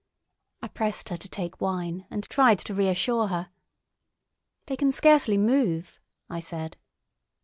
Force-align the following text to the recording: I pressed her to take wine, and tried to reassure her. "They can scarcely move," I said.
I 0.63 0.67
pressed 0.67 1.09
her 1.09 1.17
to 1.17 1.29
take 1.29 1.61
wine, 1.61 2.07
and 2.09 2.23
tried 2.23 2.57
to 2.65 2.73
reassure 2.73 3.27
her. 3.27 3.51
"They 4.65 4.75
can 4.75 4.91
scarcely 4.91 5.37
move," 5.37 5.99
I 6.27 6.39
said. 6.39 6.75